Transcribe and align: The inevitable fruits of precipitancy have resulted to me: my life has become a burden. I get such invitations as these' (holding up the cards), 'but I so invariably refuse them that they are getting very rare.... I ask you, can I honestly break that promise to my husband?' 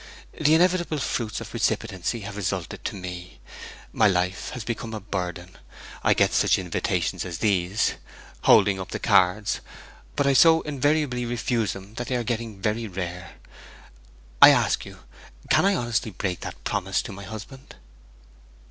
The 0.33 0.55
inevitable 0.55 0.97
fruits 0.97 1.41
of 1.41 1.51
precipitancy 1.51 2.21
have 2.21 2.35
resulted 2.35 2.83
to 2.85 2.95
me: 2.95 3.39
my 3.93 4.07
life 4.07 4.49
has 4.55 4.63
become 4.63 4.95
a 4.95 4.99
burden. 4.99 5.55
I 6.03 6.15
get 6.15 6.33
such 6.33 6.57
invitations 6.57 7.23
as 7.23 7.37
these' 7.37 7.93
(holding 8.45 8.79
up 8.79 8.89
the 8.89 8.97
cards), 8.97 9.61
'but 10.15 10.25
I 10.25 10.33
so 10.33 10.61
invariably 10.61 11.23
refuse 11.23 11.73
them 11.73 11.93
that 11.97 12.07
they 12.07 12.15
are 12.15 12.23
getting 12.23 12.59
very 12.59 12.87
rare.... 12.87 13.33
I 14.41 14.49
ask 14.49 14.87
you, 14.87 15.01
can 15.51 15.65
I 15.65 15.75
honestly 15.75 16.09
break 16.09 16.39
that 16.39 16.63
promise 16.63 17.03
to 17.03 17.11
my 17.13 17.25
husband?' 17.25 17.75